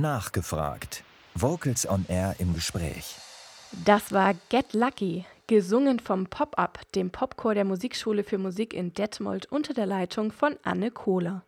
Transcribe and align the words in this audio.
Nachgefragt. 0.00 1.04
Vocals 1.34 1.86
on 1.86 2.06
Air 2.08 2.36
im 2.38 2.54
Gespräch. 2.54 3.16
Das 3.84 4.12
war 4.12 4.34
Get 4.48 4.72
Lucky, 4.72 5.26
gesungen 5.46 6.00
vom 6.00 6.26
Pop-Up, 6.26 6.80
dem 6.94 7.10
Popchor 7.10 7.54
der 7.54 7.66
Musikschule 7.66 8.24
für 8.24 8.38
Musik 8.38 8.72
in 8.72 8.94
Detmold 8.94 9.52
unter 9.52 9.74
der 9.74 9.84
Leitung 9.84 10.32
von 10.32 10.56
Anne 10.62 10.90
Kohler. 10.90 11.42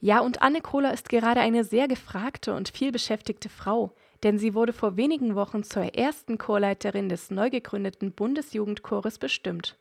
Ja, 0.00 0.20
und 0.20 0.42
Anne 0.42 0.60
Kohler 0.60 0.94
ist 0.94 1.08
gerade 1.08 1.40
eine 1.40 1.64
sehr 1.64 1.88
gefragte 1.88 2.54
und 2.54 2.68
vielbeschäftigte 2.68 3.48
Frau, 3.48 3.90
denn 4.22 4.38
sie 4.38 4.54
wurde 4.54 4.72
vor 4.72 4.96
wenigen 4.96 5.34
Wochen 5.34 5.64
zur 5.64 5.96
ersten 5.96 6.38
Chorleiterin 6.38 7.08
des 7.08 7.32
neu 7.32 7.50
gegründeten 7.50 8.12
Bundesjugendchores 8.12 9.18
bestimmt. 9.18 9.76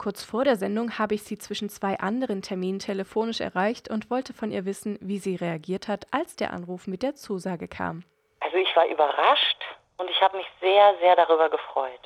Kurz 0.00 0.24
vor 0.24 0.44
der 0.44 0.56
Sendung 0.56 0.98
habe 0.98 1.14
ich 1.14 1.24
sie 1.24 1.36
zwischen 1.36 1.68
zwei 1.68 1.98
anderen 1.98 2.40
Terminen 2.40 2.78
telefonisch 2.78 3.42
erreicht 3.42 3.90
und 3.90 4.10
wollte 4.10 4.32
von 4.32 4.50
ihr 4.50 4.64
wissen, 4.64 4.96
wie 5.02 5.18
sie 5.18 5.36
reagiert 5.36 5.88
hat, 5.88 6.06
als 6.10 6.36
der 6.36 6.54
Anruf 6.54 6.86
mit 6.86 7.02
der 7.02 7.16
Zusage 7.16 7.68
kam. 7.68 8.04
Also 8.40 8.56
ich 8.56 8.74
war 8.74 8.86
überrascht 8.86 9.62
und 9.98 10.08
ich 10.08 10.18
habe 10.22 10.38
mich 10.38 10.46
sehr, 10.58 10.94
sehr 11.02 11.16
darüber 11.16 11.50
gefreut. 11.50 12.00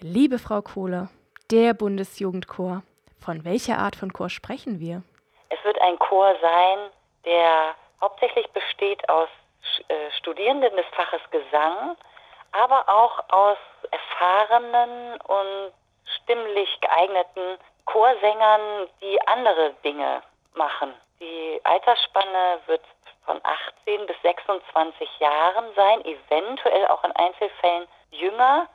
Liebe 0.00 0.40
Frau 0.40 0.60
Kohler, 0.60 1.08
der 1.52 1.72
Bundesjugendchor, 1.72 2.82
von 3.24 3.44
welcher 3.44 3.78
Art 3.78 3.94
von 3.94 4.12
Chor 4.12 4.28
sprechen 4.28 4.80
wir? 4.80 5.04
Es 5.48 5.64
wird 5.64 5.80
ein 5.82 6.00
Chor 6.00 6.34
sein, 6.42 6.78
der 7.24 7.76
hauptsächlich 8.00 8.48
besteht 8.48 9.08
aus 9.08 9.28
äh, 9.86 9.94
Studierenden 10.18 10.74
des 10.74 10.86
Faches 10.96 11.22
Gesang, 11.30 11.96
aber 12.50 12.88
auch 12.88 13.22
aus 13.28 13.58
erfahrenen 13.92 15.20
und 15.20 15.72
stimmlich 16.16 16.80
geeigneten 16.80 17.58
Chorsängern, 17.86 18.88
die 19.00 19.20
andere 19.26 19.72
Dinge 19.84 20.22
machen. 20.54 20.94
Die 21.20 21.60
Altersspanne 21.64 22.60
wird 22.66 22.82
von 23.24 23.40
18 23.42 24.06
bis 24.06 24.16
26 24.22 25.18
Jahren 25.18 25.64
sein, 25.74 26.04
eventuell 26.04 26.86
auch 26.88 27.02
in 27.04 27.12
Einzelfällen 27.12 27.86
jünger. 28.10 28.68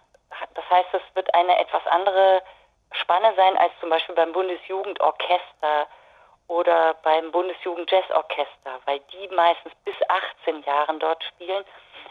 Das 0.56 0.70
heißt, 0.70 0.90
es 0.94 1.16
wird 1.16 1.34
eine 1.34 1.58
etwas 1.59 1.86
andere 1.88 2.42
Spanne 2.94 3.34
sein 3.36 3.58
als 3.58 3.72
zum 3.80 3.90
Beispiel 3.90 4.16
beim 4.16 4.34
Bundesjugendorchester 4.34 5.88
oder 6.48 6.96
beim 7.04 7.32
Bundesjugendjazzorchester, 7.32 8.80
weil 8.86 9.00
die 9.14 9.28
meistens 9.30 9.74
bis 9.86 9.96
18 10.09 10.64
Jahren 10.64 11.00
dort 11.00 11.24
spielen. 11.24 11.64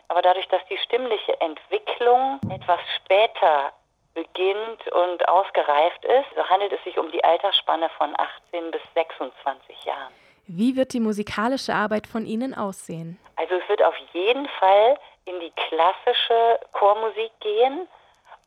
Aber 0.08 0.22
dadurch, 0.22 0.48
dass 0.48 0.64
die 0.66 0.78
stimmliche 0.78 1.38
Entwicklung 1.40 2.40
etwas 2.50 2.80
später 2.96 3.72
beginnt 4.20 4.86
und 4.92 5.28
ausgereift 5.28 6.04
ist, 6.04 6.26
so 6.36 6.44
handelt 6.48 6.72
es 6.72 6.82
sich 6.84 6.98
um 6.98 7.10
die 7.10 7.22
Altersspanne 7.24 7.88
von 7.96 8.14
18 8.52 8.70
bis 8.70 8.82
26 8.94 9.84
Jahren. 9.84 10.12
Wie 10.46 10.76
wird 10.76 10.92
die 10.92 11.00
musikalische 11.00 11.74
Arbeit 11.74 12.06
von 12.06 12.26
Ihnen 12.26 12.54
aussehen? 12.54 13.18
Also 13.36 13.54
es 13.54 13.68
wird 13.68 13.82
auf 13.82 13.96
jeden 14.12 14.48
Fall 14.48 14.98
in 15.24 15.38
die 15.40 15.52
klassische 15.68 16.60
Chormusik 16.72 17.30
gehen, 17.40 17.88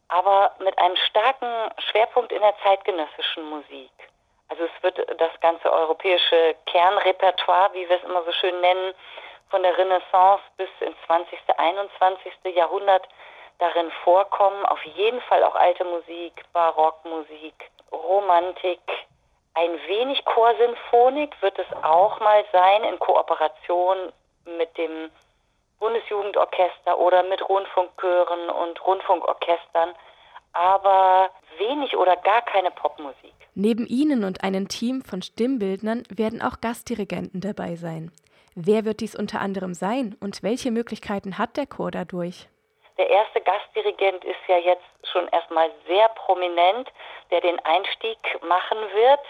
aber 0.10 0.52
mit 0.60 0.78
einem 0.78 0.96
starken 0.98 1.72
Schwerpunkt 1.90 2.32
in 2.32 2.42
der 2.42 2.54
zeitgenössischen 2.62 3.50
Musik. 3.50 3.92
Also 4.50 4.66
es 4.66 4.84
wird 4.84 5.00
das 5.20 5.32
ganze 5.42 5.72
europäische 5.72 6.56
Kernrepertoire, 6.66 7.74
wie 7.74 7.88
wir 7.88 7.96
es 7.96 8.04
immer 8.04 8.24
so 8.24 8.32
schön 8.34 8.60
nennen, 8.62 8.94
von 9.50 9.64
der 9.64 9.78
Renaissance 9.78 10.44
bis 10.58 10.70
ins 10.82 10.98
20., 11.08 11.40
21. 11.58 12.34
Jahrhundert 12.56 13.08
darin 13.64 13.92
vorkommen. 14.04 14.66
Auf 14.66 14.84
jeden 14.84 15.22
Fall 15.22 15.44
auch 15.44 15.56
alte 15.56 15.86
Musik, 15.86 16.44
Barockmusik, 16.52 17.56
Romantik. 17.92 18.82
Ein 19.54 19.72
wenig 19.88 20.26
Chorsinfonik 20.26 21.42
wird 21.42 21.58
es 21.60 21.84
auch 21.84 22.20
mal 22.20 22.44
sein 22.52 22.84
in 22.84 23.00
Kooperation 23.00 24.12
mit 24.58 24.78
dem 24.78 25.10
Bundesjugendorchester 25.80 27.00
oder 27.00 27.24
mit 27.24 27.48
Rundfunkchören 27.48 28.50
und 28.50 28.86
Rundfunkorchestern, 28.86 29.90
aber 30.54 31.30
wenig 31.58 31.96
oder 31.96 32.16
gar 32.18 32.42
keine 32.42 32.72
Popmusik. 32.72 33.34
Neben 33.54 33.86
Ihnen 33.86 34.24
und 34.24 34.44
einem 34.44 34.68
Team 34.68 35.04
von 35.04 35.22
Stimmbildnern 35.22 36.04
werden 36.10 36.42
auch 36.42 36.60
Gastdirigenten 36.62 37.42
dabei 37.42 37.76
sein. 37.76 38.12
Wer 38.56 38.86
wird 38.86 39.02
dies 39.02 39.16
unter 39.16 39.40
anderem 39.40 39.74
sein 39.74 40.16
und 40.20 40.44
welche 40.44 40.72
Möglichkeiten 40.72 41.38
hat 41.38 41.58
der 41.58 41.68
Chor 41.68 41.92
dadurch? 41.92 42.48
Der 42.98 43.10
erste 43.10 43.42
Gastdirigent 43.42 44.24
ist 44.24 44.40
ja 44.48 44.58
jetzt 44.58 44.86
schon 45.12 45.28
erstmal 45.30 45.72
sehr 45.88 46.10
prominent, 46.10 46.92
der 47.32 47.42
den 47.42 47.60
Einstieg 47.66 48.18
machen 48.44 48.78
wird 48.94 49.22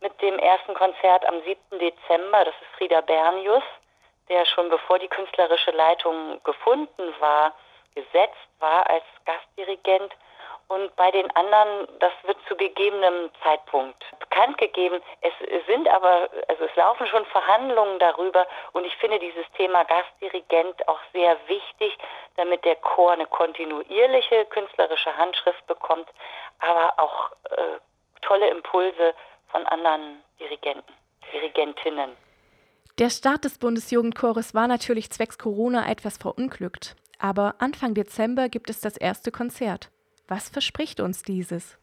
mit 0.00 0.20
dem 0.20 0.38
ersten 0.38 0.74
Konzert 0.74 1.24
am 1.26 1.40
7. 1.42 1.78
Dezember. 1.78 2.44
Das 2.44 2.54
ist 2.60 2.76
Frieda 2.76 3.00
Bernius, 3.00 3.62
der 4.28 4.44
schon 4.46 4.68
bevor 4.68 4.98
die 4.98 5.08
künstlerische 5.08 5.70
Leitung 5.70 6.42
gefunden 6.44 7.14
war, 7.20 7.54
gesetzt 7.94 8.48
war 8.58 8.88
als 8.90 9.04
Gastdirigent 9.24 10.12
und 10.68 10.94
bei 10.96 11.10
den 11.10 11.30
anderen, 11.34 11.88
das 11.98 12.12
wird 12.24 12.36
zu 12.46 12.54
gegebenem 12.54 13.30
Zeitpunkt 13.42 14.04
bekannt 14.20 14.58
gegeben. 14.58 15.00
Es 15.22 15.32
sind 15.66 15.88
aber, 15.88 16.28
also 16.46 16.64
es 16.64 16.76
laufen 16.76 17.06
schon 17.06 17.24
Verhandlungen 17.26 17.98
darüber 17.98 18.46
und 18.72 18.84
ich 18.84 18.94
finde 18.96 19.18
dieses 19.18 19.46
Thema 19.56 19.84
Gastdirigent 19.84 20.86
auch 20.86 21.00
sehr 21.12 21.36
wichtig, 21.46 21.96
damit 22.36 22.64
der 22.64 22.76
Chor 22.76 23.12
eine 23.12 23.26
kontinuierliche 23.26 24.44
künstlerische 24.46 25.16
Handschrift 25.16 25.66
bekommt, 25.66 26.08
aber 26.60 26.92
auch 26.98 27.32
äh, 27.50 27.78
tolle 28.20 28.48
Impulse 28.50 29.14
von 29.50 29.64
anderen 29.66 30.22
Dirigenten, 30.38 30.92
Dirigentinnen. 31.32 32.16
Der 32.98 33.10
Start 33.10 33.44
des 33.44 33.58
Bundesjugendchores 33.58 34.54
war 34.54 34.68
natürlich 34.68 35.10
zwecks 35.10 35.38
Corona 35.38 35.88
etwas 35.88 36.18
verunglückt. 36.18 36.96
Aber 37.20 37.54
Anfang 37.58 37.94
Dezember 37.94 38.48
gibt 38.48 38.70
es 38.70 38.80
das 38.80 38.96
erste 38.96 39.30
Konzert. 39.32 39.90
Was 40.28 40.50
verspricht 40.50 41.00
uns 41.00 41.22
dieses? 41.22 41.78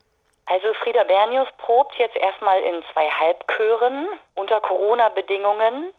Also 0.45 0.73
Frieda 0.75 1.03
Bernius 1.03 1.47
probt 1.57 1.95
jetzt 1.95 2.15
erstmal 2.15 2.61
in 2.61 2.83
zwei 2.93 3.09
Halbchören 3.09 4.07
unter 4.35 4.61
Corona-Bedingungen 4.61 5.91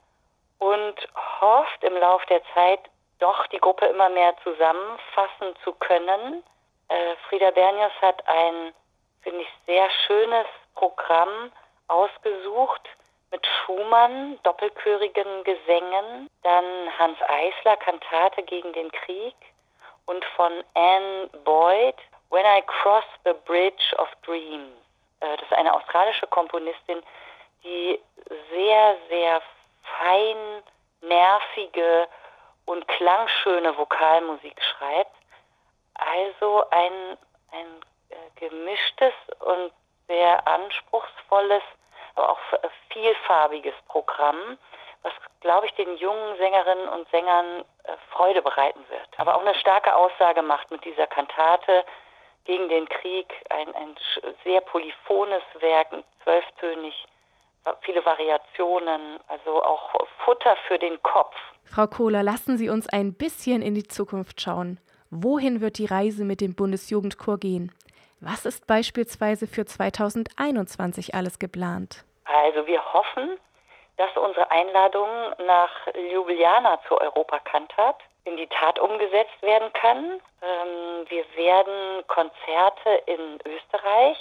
und 0.59 0.95
hofft 1.41 1.83
im 1.83 1.95
Lauf 1.95 2.25
der 2.27 2.41
Zeit 2.55 2.81
doch 3.19 3.47
die 3.49 3.59
Gruppe 3.59 3.87
immer 3.87 4.09
mehr 4.09 4.35
zusammenfassen 4.45 5.57
zu 5.65 5.73
können. 5.73 6.45
Äh, 6.89 7.17
Frieda 7.29 7.51
Bernius 7.51 7.93
hat 8.01 8.23
ein, 8.29 8.73
finde 9.23 9.41
ich, 9.41 9.49
sehr 9.67 9.89
schönes 10.07 10.47
Programm 10.77 11.51
ausgesucht 11.89 12.83
mit 13.33 13.45
Schumann, 13.47 14.39
doppelchörigen 14.45 15.43
Gesängen, 15.43 16.31
dann 16.43 16.65
Hans 16.99 17.19
Eisler, 17.23 17.77
Kantate 17.79 18.45
gegen 18.45 18.73
den 18.73 18.93
Krieg 18.93 19.35
und 20.05 20.25
von 20.37 20.53
Anne 20.75 21.29
Boyd 21.45 21.97
When 22.31 22.45
I 22.45 22.63
Cross 22.67 23.05
the 23.25 23.35
Bridge 23.45 23.95
of 23.99 24.09
Dreams. 24.23 24.77
Äh, 25.21 25.37
das 25.37 25.43
ist 25.51 25.57
eine 25.57 25.73
australische 25.73 26.27
Komponistin, 26.27 27.03
die 27.63 28.01
sehr, 28.51 28.97
sehr 29.09 29.43
fein, 29.99 30.63
nervige 31.01 32.09
und 32.67 32.87
klangschöne 32.89 33.77
Vokalmusik 33.77 34.61
schreibt. 34.63 35.15
Also 35.95 36.65
ein, 36.71 37.17
ein 37.53 37.67
äh, 38.11 38.17
gemischtes 38.37 39.15
und 39.41 39.73
sehr 40.09 40.47
anspruchsvolles, 40.47 41.63
aber 42.15 42.31
auch 42.31 42.39
vielfarbiges 42.91 43.75
Programm, 43.89 44.59
was, 45.03 45.13
glaube 45.41 45.67
ich, 45.67 45.75
den 45.75 45.97
jungen 45.97 46.37
Sängerinnen 46.37 46.89
und 46.89 47.09
Sängern 47.11 47.65
äh, 47.85 47.93
Freude 48.11 48.43
bereiten 48.43 48.85
wird. 48.89 49.09
Aber 49.19 49.37
auch 49.37 49.41
eine 49.41 49.55
starke 49.55 49.95
Aussage 49.95 50.43
macht 50.43 50.71
mit 50.71 50.85
dieser 50.85 51.07
Kantate, 51.07 51.85
gegen 52.47 52.69
den 52.69 52.89
Krieg, 52.89 53.27
ein, 53.51 53.75
ein 53.75 53.97
sehr 54.45 54.61
polyphones 54.61 55.43
Werk, 55.61 55.89
zwölftönig, 56.23 56.95
viele 57.83 58.05
Variationen, 58.05 59.19
also 59.29 59.63
auch 59.63 60.07
Futter 60.25 60.57
für 60.69 60.79
den 60.79 61.03
Kopf. 61.03 61.35
Frau 61.65 61.87
Kohler, 61.87 62.23
lassen 62.23 62.57
Sie 62.57 62.69
uns 62.69 62.89
ein 62.89 63.15
bisschen 63.15 63.63
in 63.63 63.75
die 63.75 63.87
Zukunft 63.87 64.41
schauen. 64.41 64.79
Wohin 65.11 65.61
wird 65.61 65.79
die 65.79 65.87
Reise 65.87 66.25
mit 66.25 66.41
dem 66.41 66.55
Bundesjugendchor 66.55 67.39
gehen? 67.39 67.73
Was 68.21 68.47
ist 68.47 68.67
beispielsweise 68.67 69.47
für 69.47 69.67
2021 69.67 71.15
alles 71.15 71.39
geplant? 71.39 72.05
Also 72.25 72.67
wir 72.67 72.83
hoffen, 72.93 73.39
unsere 74.37 74.51
Einladung 74.51 75.09
nach 75.47 75.71
Ljubljana 75.95 76.79
zur 76.89 77.01
Europakantat 77.01 77.97
in 78.25 78.37
die 78.37 78.47
Tat 78.49 78.79
umgesetzt 78.79 79.41
werden 79.41 79.73
kann. 79.73 80.21
Ähm, 80.43 81.07
wir 81.09 81.25
werden 81.37 82.07
Konzerte 82.07 83.03
in 83.07 83.39
Österreich 83.47 84.19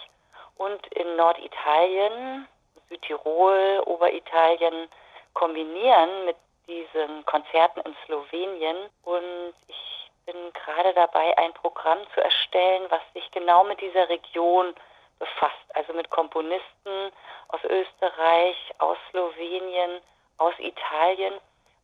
und 0.57 0.88
in 0.94 1.17
Norditalien, 1.17 2.47
Südtirol, 2.89 3.81
Oberitalien 3.85 4.88
kombinieren 5.33 6.25
mit 6.25 6.38
diesen 6.67 7.25
Konzerten 7.25 7.81
in 7.81 7.95
Slowenien. 8.06 8.77
Und 9.03 9.53
ich 9.67 10.12
bin 10.25 10.35
gerade 10.53 10.94
dabei, 10.94 11.38
ein 11.38 11.53
Programm 11.56 12.00
zu 12.13 12.21
erstellen, 12.21 12.83
was 12.89 13.01
sich 13.13 13.29
genau 13.31 13.65
mit 13.65 13.81
dieser 13.81 14.07
Region 14.07 14.73
befasst. 15.19 15.65
Also 15.73 15.91
mit 15.91 16.09
Komponisten 16.09 17.05
aus 17.50 17.63
Österreich, 17.63 18.57
aus 18.80 18.97
Slowenien, 19.09 20.01
aus 20.38 20.53
Italien 20.59 21.33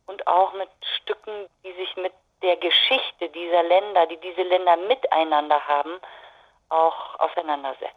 und 0.06 0.26
auch 0.26 0.52
mit 0.54 0.68
Stücken, 1.00 1.48
die 1.64 1.72
sich 1.72 1.96
mit 1.96 2.12
der 2.42 2.56
Geschichte 2.56 3.28
dieser 3.28 3.62
Länder, 3.62 4.06
die 4.06 4.18
diese 4.18 4.42
Länder 4.42 4.76
miteinander 4.88 5.60
haben, 5.66 6.00
auch 6.68 7.18
auseinandersetzen. 7.20 7.96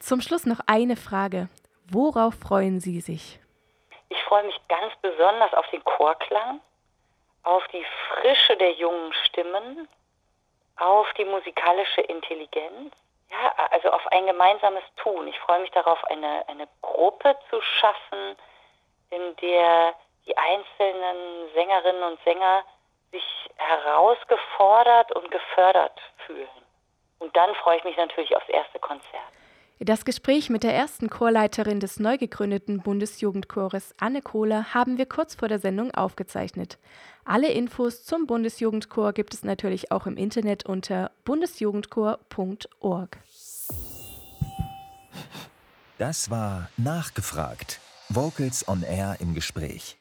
Zum 0.00 0.20
Schluss 0.20 0.44
noch 0.44 0.60
eine 0.66 0.96
Frage. 0.96 1.48
Worauf 1.90 2.34
freuen 2.34 2.80
Sie 2.80 3.00
sich? 3.00 3.40
Ich 4.08 4.22
freue 4.24 4.44
mich 4.44 4.60
ganz 4.68 4.92
besonders 5.00 5.52
auf 5.54 5.68
den 5.70 5.82
Chorklang, 5.84 6.60
auf 7.42 7.66
die 7.68 7.84
Frische 8.08 8.56
der 8.56 8.72
jungen 8.72 9.12
Stimmen, 9.24 9.88
auf 10.76 11.06
die 11.14 11.24
musikalische 11.24 12.02
Intelligenz, 12.02 12.92
ja, 13.30 13.68
also 13.70 13.90
auf 13.90 14.06
ein 14.08 14.26
gemeinsames 14.26 14.84
Tun. 14.96 15.26
Ich 15.28 15.38
freue 15.40 15.60
mich 15.60 15.70
darauf, 15.72 16.02
eine, 16.04 16.44
eine 16.48 16.68
Gruppe 16.82 17.36
zu 17.50 17.60
schaffen, 17.60 18.36
in 19.10 19.36
der 19.36 19.94
die 20.26 20.36
einzelnen 20.36 21.52
Sängerinnen 21.54 22.02
und 22.02 22.22
Sänger 22.24 22.64
sich 23.12 23.24
herausgefordert 23.56 25.12
und 25.12 25.30
gefördert 25.30 26.00
fühlen. 26.26 26.48
Und 27.18 27.34
dann 27.36 27.54
freue 27.56 27.78
ich 27.78 27.84
mich 27.84 27.96
natürlich 27.96 28.36
aufs 28.36 28.48
erste 28.48 28.78
Konzert. 28.78 29.22
Das 29.78 30.06
Gespräch 30.06 30.48
mit 30.48 30.62
der 30.62 30.74
ersten 30.74 31.10
Chorleiterin 31.10 31.80
des 31.80 32.00
neu 32.00 32.16
gegründeten 32.16 32.80
Bundesjugendchores 32.80 33.94
Anne 33.98 34.22
Kohler 34.22 34.72
haben 34.72 34.96
wir 34.96 35.04
kurz 35.04 35.34
vor 35.34 35.48
der 35.48 35.58
Sendung 35.58 35.90
aufgezeichnet. 35.90 36.78
Alle 37.26 37.52
Infos 37.52 38.02
zum 38.04 38.26
Bundesjugendchor 38.26 39.12
gibt 39.12 39.34
es 39.34 39.44
natürlich 39.44 39.92
auch 39.92 40.06
im 40.06 40.16
Internet 40.16 40.64
unter 40.64 41.10
bundesjugendchor.org. 41.24 43.18
Das 45.98 46.30
war 46.30 46.70
Nachgefragt. 46.78 47.80
Vocals 48.08 48.66
on 48.68 48.82
Air 48.82 49.16
im 49.20 49.34
Gespräch. 49.34 49.98